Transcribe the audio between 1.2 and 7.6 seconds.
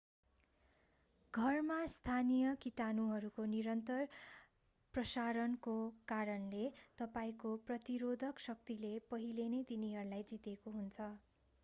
घरमा स्थानीय कीटाणुहरूको निरन्तर प्रशारणको कारणले तपाईंको